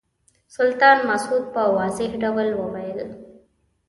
سلطان 0.55 0.97
مسعود 1.11 1.43
په 1.53 1.61
واضح 1.75 2.11
ډول 2.23 2.47
وویل. 2.55 2.99